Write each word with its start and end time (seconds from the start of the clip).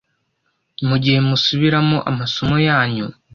mu 0.87 0.95
gihe 1.03 1.19
musubiramo 1.27 1.97
amasomo 2.09 2.55
yanyu. 2.67 3.05